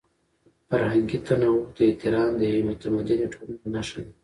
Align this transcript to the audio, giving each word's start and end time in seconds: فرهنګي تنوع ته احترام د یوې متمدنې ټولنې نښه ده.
فرهنګي 0.67 1.17
تنوع 1.27 1.61
ته 1.75 1.81
احترام 1.91 2.29
د 2.35 2.41
یوې 2.49 2.61
متمدنې 2.69 3.25
ټولنې 3.33 3.67
نښه 3.75 3.99
ده. 4.05 4.11